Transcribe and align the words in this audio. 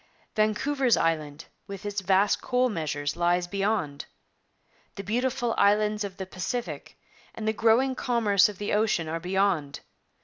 Vancouver's 0.33 0.97
Island, 0.97 1.45
with 1.67 1.85
its 1.85 2.01
vast 2.01 2.41
coal 2.41 2.69
measures, 2.69 3.15
lies 3.15 3.45
beyond. 3.45 4.05
The 4.95 5.03
beautiful 5.03 5.53
islands 5.59 6.03
of 6.03 6.17
the 6.17 6.25
Pacific 6.25 6.97
and 7.35 7.47
the 7.47 7.53
growing 7.53 7.93
commerce 7.93 8.49
of 8.49 8.57
the 8.57 8.73
ocean 8.73 9.07
are 9.07 9.19
beyond. 9.19 9.81